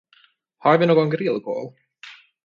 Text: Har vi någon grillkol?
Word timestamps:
Har 0.57 0.77
vi 0.77 0.85
någon 0.85 1.09
grillkol? 1.09 1.73